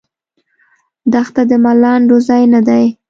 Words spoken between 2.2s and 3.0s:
ځای نه دی.